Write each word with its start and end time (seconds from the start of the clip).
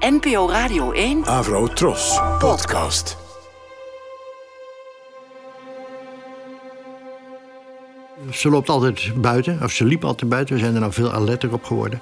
NPO 0.00 0.48
Radio 0.48 0.92
1. 0.92 1.24
Avro 1.24 1.66
Tros. 1.66 2.20
Podcast. 2.38 3.16
Ze 8.32 8.48
loopt 8.48 8.68
altijd 8.68 9.12
buiten, 9.20 9.58
of 9.62 9.72
ze 9.72 9.84
liep 9.84 10.04
altijd 10.04 10.30
buiten. 10.30 10.54
We 10.54 10.60
zijn 10.60 10.74
er 10.74 10.80
nou 10.80 10.92
veel 10.92 11.12
alerter 11.12 11.52
op 11.52 11.64
geworden. 11.64 12.00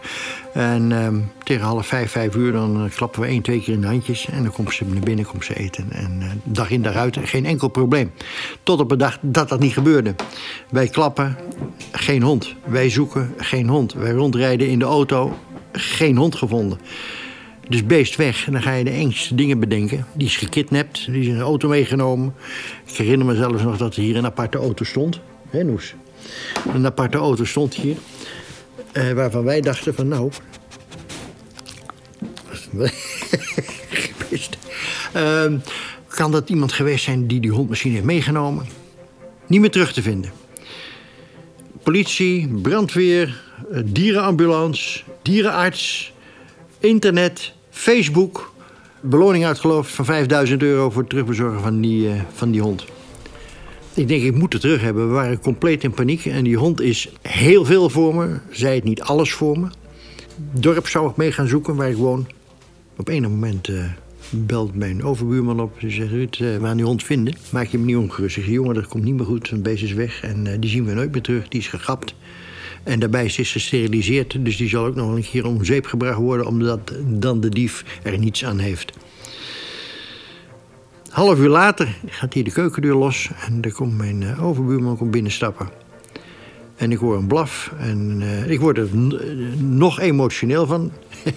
En 0.52 0.92
ehm, 0.92 1.20
tegen 1.42 1.64
half 1.64 1.86
vijf, 1.86 2.10
vijf 2.10 2.34
uur, 2.34 2.52
dan 2.52 2.84
eh, 2.84 2.90
klappen 2.90 3.20
we 3.20 3.26
één, 3.26 3.42
twee 3.42 3.60
keer 3.60 3.74
in 3.74 3.80
de 3.80 3.86
handjes. 3.86 4.26
En 4.28 4.42
dan 4.42 4.52
komt 4.52 4.74
ze 4.74 4.84
naar 4.84 5.02
binnen, 5.02 5.26
komt 5.26 5.44
ze 5.44 5.54
eten. 5.54 5.86
En 5.92 6.18
eh, 6.20 6.28
dag 6.44 6.70
in, 6.70 6.82
dag 6.82 6.94
uit, 6.94 7.18
geen 7.22 7.44
enkel 7.44 7.68
probleem. 7.68 8.12
Tot 8.62 8.80
op 8.80 8.90
een 8.90 8.98
dag 8.98 9.18
dat 9.20 9.48
dat 9.48 9.60
niet 9.60 9.72
gebeurde. 9.72 10.14
Wij 10.70 10.88
klappen, 10.88 11.36
geen 11.92 12.22
hond. 12.22 12.54
Wij 12.64 12.90
zoeken, 12.90 13.34
geen 13.36 13.68
hond. 13.68 13.92
Wij 13.92 14.12
rondrijden 14.12 14.68
in 14.68 14.78
de 14.78 14.84
auto, 14.84 15.38
geen 15.72 16.16
hond 16.16 16.34
gevonden. 16.34 16.78
Dus 17.68 17.86
beest 17.86 18.16
weg. 18.16 18.46
En 18.46 18.52
dan 18.52 18.62
ga 18.62 18.72
je 18.72 18.84
de 18.84 18.90
engste 18.90 19.34
dingen 19.34 19.58
bedenken. 19.60 20.06
Die 20.12 20.26
is 20.26 20.36
gekidnapt, 20.36 21.06
die 21.06 21.20
is 21.20 21.26
in 21.26 21.36
de 21.36 21.42
auto 21.42 21.68
meegenomen. 21.68 22.34
Ik 22.86 22.94
herinner 22.94 23.26
me 23.26 23.34
zelfs 23.34 23.62
nog 23.62 23.76
dat 23.76 23.96
er 23.96 24.02
hier 24.02 24.16
een 24.16 24.24
aparte 24.26 24.58
auto 24.58 24.84
stond. 24.84 25.20
Hé, 25.50 25.62
Noes? 25.62 25.94
Een 26.74 26.86
aparte 26.86 27.16
auto 27.18 27.44
stond 27.44 27.74
hier. 27.74 27.96
eh, 28.92 29.12
waarvan 29.12 29.44
wij 29.44 29.60
dachten 29.60 29.94
van 29.94 30.08
nou... 30.08 30.30
Ehm, 35.12 35.58
kan 36.08 36.32
dat 36.32 36.48
iemand 36.48 36.72
geweest 36.72 37.04
zijn 37.04 37.26
die 37.26 37.40
die 37.40 37.50
hond 37.50 37.68
misschien 37.68 37.92
heeft 37.92 38.04
meegenomen? 38.04 38.66
Niet 39.46 39.60
meer 39.60 39.70
terug 39.70 39.92
te 39.92 40.02
vinden. 40.02 40.32
Politie, 41.82 42.48
brandweer, 42.48 43.42
eh, 43.72 43.80
dierenambulance, 43.84 45.02
dierenarts, 45.22 46.12
internet, 46.86 47.52
Facebook. 47.70 48.52
Beloning 49.00 49.44
uitgeloofd 49.44 49.92
van 49.92 50.04
5000 50.04 50.62
euro 50.62 50.90
voor 50.90 51.00
het 51.00 51.10
terugbezorgen 51.10 51.60
van 51.60 51.80
die, 51.80 52.08
eh, 52.08 52.20
van 52.32 52.50
die 52.50 52.60
hond. 52.60 52.84
Ik 53.94 54.08
denk, 54.08 54.22
ik 54.22 54.34
moet 54.34 54.52
het 54.52 54.62
terug 54.62 54.80
hebben. 54.80 55.08
We 55.08 55.14
waren 55.14 55.40
compleet 55.40 55.84
in 55.84 55.90
paniek. 55.90 56.24
En 56.24 56.44
die 56.44 56.56
hond 56.56 56.80
is 56.80 57.12
heel 57.22 57.64
veel 57.64 57.90
voor 57.90 58.14
me. 58.14 58.38
Zij 58.50 58.74
het 58.74 58.84
niet 58.84 59.02
alles 59.02 59.32
voor 59.32 59.58
me. 59.58 59.68
Dorp 60.52 60.86
zou 60.86 61.10
ik 61.10 61.16
mee 61.16 61.32
gaan 61.32 61.48
zoeken, 61.48 61.76
waar 61.76 61.90
ik 61.90 61.96
woon. 61.96 62.26
Op 62.96 63.08
een 63.08 63.22
moment 63.22 63.68
eh, 63.68 63.84
belt 64.30 64.74
mijn 64.74 65.04
overbuurman 65.04 65.60
op. 65.60 65.76
Ze 65.78 65.90
zegt, 65.90 66.10
Ruud, 66.10 66.34
eh, 66.34 66.38
we 66.38 66.60
gaan 66.62 66.76
die 66.76 66.86
hond 66.86 67.04
vinden. 67.04 67.34
Maak 67.50 67.66
je 67.66 67.78
me 67.78 67.84
niet 67.84 67.96
ongerust. 67.96 68.36
Ik 68.36 68.46
jongen, 68.46 68.74
dat 68.74 68.86
komt 68.86 69.04
niet 69.04 69.14
meer 69.14 69.26
goed. 69.26 69.50
Een 69.50 69.62
beest 69.62 69.82
is 69.82 69.92
weg 69.92 70.22
en 70.22 70.60
die 70.60 70.70
zien 70.70 70.84
we 70.84 70.92
nooit 70.92 71.12
meer 71.12 71.22
terug. 71.22 71.48
Die 71.48 71.60
is 71.60 71.68
gegapt. 71.68 72.14
En 72.86 72.98
daarbij 72.98 73.24
is 73.24 73.34
ze 73.34 73.44
gesteriliseerd. 73.44 74.44
Dus 74.44 74.56
die 74.56 74.68
zal 74.68 74.84
ook 74.84 74.94
nog 74.94 75.14
een 75.14 75.22
keer 75.22 75.46
om 75.46 75.64
zeep 75.64 75.86
gebracht 75.86 76.18
worden... 76.18 76.46
omdat 76.46 76.92
dan 77.06 77.40
de 77.40 77.48
dief 77.48 77.84
er 78.02 78.18
niets 78.18 78.44
aan 78.44 78.58
heeft. 78.58 78.92
Half 81.10 81.38
uur 81.38 81.48
later 81.48 81.96
gaat 82.06 82.34
hier 82.34 82.44
de 82.44 82.52
keukendeur 82.52 82.94
los 82.94 83.30
en 83.46 83.62
er 83.62 83.72
komt 83.72 83.96
mijn 83.96 84.22
eh, 84.22 84.44
overbuurman 84.44 84.96
komt 84.96 85.10
binnenstappen. 85.10 85.68
En 86.76 86.92
ik 86.92 86.98
hoor 86.98 87.16
een 87.16 87.26
blaf 87.26 87.72
en 87.78 88.18
eh, 88.20 88.50
ik 88.50 88.60
word 88.60 88.78
er 88.78 88.88
nog 89.58 90.00
emotioneel 90.00 90.66
van. 90.66 90.92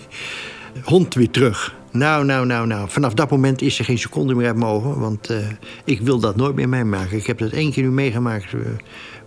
Hond 0.83 1.13
weer 1.13 1.29
terug. 1.29 1.75
Nou, 1.91 2.25
nou, 2.25 2.45
nou, 2.45 2.67
nou. 2.67 2.89
Vanaf 2.89 3.13
dat 3.13 3.29
moment 3.29 3.61
is 3.61 3.79
er 3.79 3.85
geen 3.85 3.99
seconde 3.99 4.35
meer 4.35 4.47
uit 4.47 4.55
mijn 4.55 4.71
ogen. 4.71 4.99
Want 4.99 5.29
eh, 5.29 5.37
ik 5.83 6.01
wil 6.01 6.19
dat 6.19 6.35
nooit 6.35 6.55
meer 6.55 6.69
meemaken. 6.69 7.17
Ik 7.17 7.27
heb 7.27 7.37
dat 7.37 7.51
één 7.51 7.71
keer 7.71 7.83
nu 7.83 7.91
meegemaakt 7.91 8.53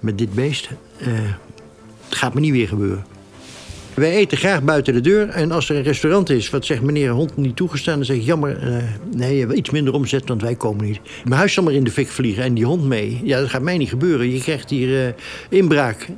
met 0.01 0.19
dit 0.19 0.35
beest. 0.35 0.69
Het 2.13 2.21
gaat 2.21 2.35
me 2.35 2.41
niet 2.41 2.53
weer 2.53 2.69
gebeuren. 2.69 3.05
Wij 3.95 4.11
eten 4.11 4.39
graag 4.39 4.63
buiten 4.63 4.95
de 4.95 5.01
deur. 5.01 5.29
En 5.29 5.53
als 5.53 5.69
er 5.69 5.77
een 5.77 5.83
restaurant 5.83 6.31
is 6.31 6.51
wat 6.51 6.65
zegt 6.65 6.83
meneer 6.83 7.11
hond 7.11 7.37
niet 7.37 7.57
toegestaan... 7.57 7.97
dan 7.97 8.05
zeg 8.05 8.17
ik 8.17 8.23
jammer, 8.23 8.59
eh, 8.59 8.83
nee, 9.15 9.35
je 9.35 9.41
hebt 9.41 9.53
iets 9.53 9.71
minder 9.71 9.95
omzet, 9.95 10.29
want 10.29 10.43
wij 10.43 10.55
komen 10.55 10.85
niet. 10.85 11.01
Mijn 11.25 11.37
huis 11.37 11.53
zal 11.53 11.65
maar 11.65 11.73
in 11.73 11.85
de 11.85 11.91
fik 11.91 12.09
vliegen 12.09 12.43
en 12.43 12.55
die 12.55 12.65
hond 12.65 12.85
mee. 12.85 13.21
Ja, 13.25 13.41
dat 13.41 13.49
gaat 13.49 13.63
mij 13.63 13.77
niet 13.77 13.89
gebeuren. 13.89 14.31
Je 14.31 14.41
krijgt 14.41 14.71
hier 14.71 15.07
eh, 15.07 15.13
inbraak. 15.49 16.09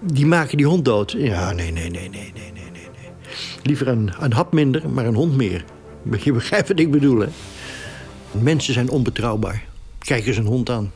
Die 0.00 0.26
maken 0.26 0.56
die 0.56 0.66
hond 0.66 0.84
dood. 0.84 1.14
Ja, 1.18 1.52
nee, 1.52 1.72
nee, 1.72 1.90
nee, 1.90 2.08
nee, 2.08 2.10
nee, 2.10 2.30
nee, 2.34 2.52
nee. 2.54 2.70
nee. 2.72 3.10
Liever 3.62 3.88
een, 3.88 4.12
een 4.20 4.32
hap 4.32 4.52
minder, 4.52 4.90
maar 4.90 5.06
een 5.06 5.14
hond 5.14 5.36
meer. 5.36 5.64
Je 6.22 6.32
begrijpt 6.32 6.68
wat 6.68 6.78
ik 6.78 6.90
bedoel, 6.90 7.18
hè? 7.18 7.28
Mensen 8.30 8.74
zijn 8.74 8.88
onbetrouwbaar. 8.88 9.64
Kijk 9.98 10.26
eens 10.26 10.36
een 10.36 10.46
hond 10.46 10.70
aan. 10.70 10.92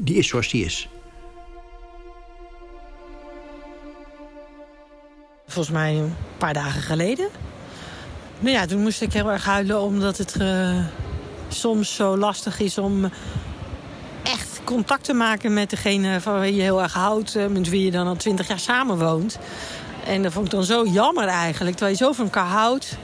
Die 0.00 0.14
is 0.14 0.28
zoals 0.28 0.50
die 0.50 0.64
is. 0.64 0.88
Volgens 5.48 5.74
mij 5.74 5.94
een 5.94 6.14
paar 6.38 6.52
dagen 6.52 6.82
geleden. 6.82 7.28
Nou 8.38 8.54
ja, 8.54 8.66
toen 8.66 8.82
moest 8.82 9.02
ik 9.02 9.12
heel 9.12 9.30
erg 9.30 9.44
huilen 9.44 9.80
omdat 9.80 10.18
het 10.18 10.36
eh, 10.36 10.76
soms 11.48 11.94
zo 11.94 12.16
lastig 12.16 12.60
is 12.60 12.78
om 12.78 13.10
echt 14.22 14.60
contact 14.64 15.04
te 15.04 15.12
maken 15.12 15.52
met 15.52 15.70
degene 15.70 16.20
van 16.20 16.40
wie 16.40 16.54
je 16.54 16.62
heel 16.62 16.82
erg 16.82 16.92
houdt, 16.92 17.36
eh, 17.36 17.46
met 17.46 17.68
wie 17.68 17.84
je 17.84 17.90
dan 17.90 18.06
al 18.06 18.16
twintig 18.16 18.48
jaar 18.48 18.58
samenwoont. 18.58 19.38
En 20.06 20.22
dat 20.22 20.32
vond 20.32 20.46
ik 20.46 20.52
dan 20.52 20.64
zo 20.64 20.86
jammer 20.86 21.26
eigenlijk, 21.26 21.76
terwijl 21.76 21.96
je 21.98 22.04
zo 22.04 22.12
van 22.12 22.24
elkaar 22.24 22.46
houdt. 22.46 22.96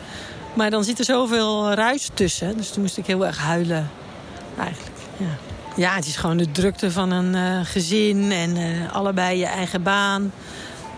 Maar 0.55 0.71
dan 0.71 0.85
zit 0.85 0.99
er 0.99 1.05
zoveel 1.05 1.73
ruis 1.73 2.11
tussen. 2.15 2.57
Dus 2.57 2.71
toen 2.71 2.83
moest 2.83 2.97
ik 2.97 3.07
heel 3.07 3.27
erg 3.27 3.39
huilen, 3.39 3.91
eigenlijk. 4.59 4.97
Ja, 5.17 5.37
ja 5.77 5.95
het 5.95 6.07
is 6.07 6.17
gewoon 6.17 6.37
de 6.37 6.51
drukte 6.51 6.91
van 6.91 7.11
een 7.11 7.35
eh, 7.35 7.67
gezin 7.67 8.33
en 8.33 8.57
allebei 8.93 9.39
je 9.39 9.47
eigen 9.47 9.83
baan 9.83 10.33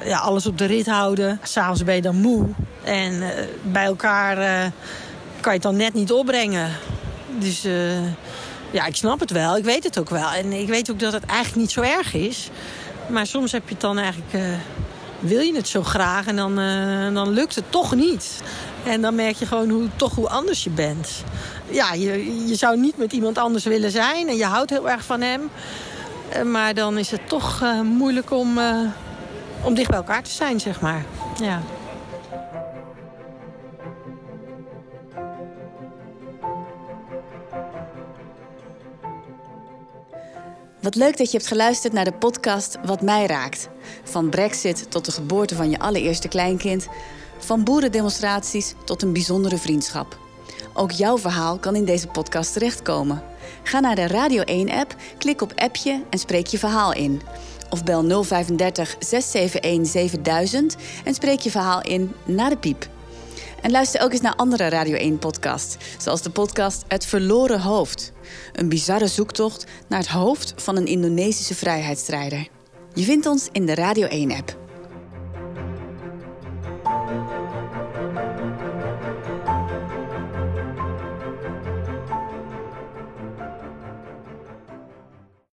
ja, 0.05 0.19
alles 0.19 0.47
op 0.47 0.59
de 0.59 0.65
rit 0.65 0.87
houden. 0.87 1.41
S'avonds 1.43 1.85
ben 1.85 1.95
je 1.95 2.03
dan 2.03 2.17
moe. 2.17 2.49
En 2.85 3.23
eh, 3.23 3.45
bij 3.63 3.85
elkaar 3.85 4.39
eh, 4.39 4.71
kan 5.41 5.53
je 5.53 5.59
het 5.59 5.63
dan 5.63 5.77
net 5.77 5.95
niet 5.95 6.13
opbrengen. 6.13 6.71
Dus 7.39 7.65
eh, 7.65 8.05
ja, 8.71 8.87
ik 8.87 8.97
snap 8.97 9.21
het 9.21 9.31
wel. 9.31 9.57
Ik 9.57 9.65
weet 9.65 9.85
het 9.85 9.99
ook 9.99 10.11
wel. 10.11 10.31
En 10.31 10.53
ik 10.53 10.69
weet 10.69 10.91
ook 10.91 11.01
dat 11.01 11.13
het 11.13 11.25
eigenlijk 11.25 11.61
niet 11.61 11.71
zo 11.71 11.81
erg 11.81 12.15
is. 12.15 12.51
Maar 13.09 13.27
soms 13.27 13.53
heb 13.53 13.63
je 13.65 13.73
het 13.73 13.81
dan 13.81 13.99
eigenlijk... 13.99 14.37
wil 15.19 15.41
je 15.41 15.55
het 15.55 15.69
zo 15.69 15.83
graag 15.83 16.27
en 16.27 16.37
dan, 16.37 16.55
dan 17.15 17.31
lukt 17.31 17.55
het 17.55 17.65
toch 17.71 17.95
niet. 17.95 18.43
En 18.85 19.01
dan 19.01 19.15
merk 19.15 19.37
je 19.37 19.47
gewoon 19.47 19.71
hoe, 19.71 19.89
toch 19.97 20.15
hoe 20.15 20.29
anders 20.29 20.65
je 20.65 20.71
bent. 20.71 21.25
Ja, 21.71 21.93
je, 21.93 22.47
je 22.47 22.55
zou 22.55 22.81
niet 22.81 22.97
met 22.97 23.13
iemand 23.13 23.39
anders 23.39 23.65
willen 23.65 23.91
zijn. 23.91 24.29
En 24.29 24.37
je 24.37 24.45
houdt 24.45 24.71
heel 24.71 24.91
erg 24.91 25.05
van 25.05 25.21
hem. 25.21 25.51
Maar 26.51 26.75
dan 26.75 26.99
is 26.99 27.11
het 27.11 27.29
toch 27.29 27.65
moeilijk 27.83 28.31
om... 28.31 28.59
om 29.67 29.75
dicht 29.75 29.89
bij 29.89 29.99
elkaar 29.99 30.23
te 30.23 30.31
zijn, 30.31 30.61
zeg 30.61 30.81
maar. 30.81 31.05
Ja. 31.41 31.63
Wat 40.81 40.95
leuk 40.95 41.17
dat 41.17 41.31
je 41.31 41.37
hebt 41.37 41.49
geluisterd 41.49 41.93
naar 41.93 42.05
de 42.05 42.13
podcast 42.13 42.79
Wat 42.85 43.03
mij 43.03 43.27
raakt. 43.27 43.69
Van 44.05 44.29
Brexit 44.29 44.91
tot 44.91 45.05
de 45.05 45.13
geboorte 45.13 45.55
van 45.55 45.71
je 45.71 45.79
allereerste 45.79 46.29
kleinkind. 46.29 46.89
Van 47.39 47.65
boerendemonstraties 47.65 48.75
tot 48.85 49.03
een 49.03 49.13
bijzondere 49.13 49.57
vriendschap. 49.57 50.19
Ook 50.73 50.91
jouw 50.91 51.19
verhaal 51.19 51.59
kan 51.59 51.77
in 51.77 51.85
deze 51.85 52.07
podcast 52.07 52.53
terechtkomen. 52.53 53.23
Ga 53.63 53.81
naar 53.81 53.95
de 53.95 54.07
Radio 54.07 54.43
1-app, 54.43 54.95
klik 55.19 55.43
op 55.43 55.53
appje 55.55 56.03
en 56.11 56.19
spreek 56.19 56.47
je 56.47 56.59
verhaal 56.59 56.93
in. 56.93 57.23
Of 57.71 57.85
bel 57.85 58.23
035 58.23 58.97
671 58.99 59.87
7000 59.87 60.77
en 61.05 61.15
spreek 61.15 61.41
je 61.41 61.51
verhaal 61.51 61.83
in 61.83 62.13
na 62.25 62.49
de 62.49 62.57
piep. 62.57 62.89
En 63.63 63.71
luister 63.71 64.01
ook 64.01 64.13
eens 64.13 64.21
naar 64.21 64.35
andere 64.35 64.69
Radio 64.69 65.13
1-podcasts, 65.13 65.77
zoals 65.99 66.23
de 66.23 66.31
podcast 66.31 66.85
Het 66.89 67.07
Verloren 67.07 67.61
Hoofd. 67.61 68.13
Een 68.53 68.69
bizarre 68.69 69.07
zoektocht 69.07 69.67
naar 69.89 69.99
het 69.99 70.09
hoofd 70.09 70.55
van 70.57 70.77
een 70.77 70.87
Indonesische 70.87 71.55
vrijheidsstrijder. 71.55 72.49
Je 72.95 73.03
vindt 73.03 73.27
ons 73.27 73.49
in 73.53 73.67
de 73.67 73.75
Radio 73.75 74.07
1-app. 74.07 74.66